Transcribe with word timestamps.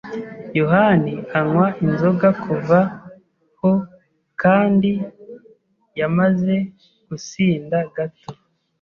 yohani 0.59 1.13
anywa 1.37 1.67
inzoga 1.85 2.27
kuva 2.43 2.79
h 3.59 3.61
kandi 4.41 4.91
yamaze 5.99 6.53
gusinda 7.07 7.77
gato. 7.95 8.29